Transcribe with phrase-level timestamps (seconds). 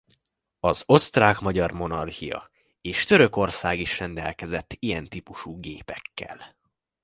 [0.59, 2.49] Az Osztrák–Magyar Monarchia
[2.81, 6.55] és Törökország is rendelkezett ilyen típusú gépekkel.